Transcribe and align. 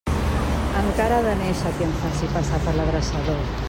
Encara 0.79 1.19
ha 1.19 1.27
de 1.27 1.35
néixer 1.43 1.75
qui 1.77 1.89
em 1.91 1.95
faci 2.01 2.35
passar 2.37 2.65
per 2.67 2.79
l'adreçador. 2.81 3.45